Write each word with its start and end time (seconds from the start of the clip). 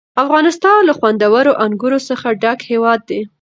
افغانستان 0.23 0.79
له 0.87 0.93
خوندورو 0.99 1.57
انګورو 1.65 1.99
څخه 2.09 2.27
ډک 2.41 2.59
هېواد 2.71 2.99
دی. 3.09 3.21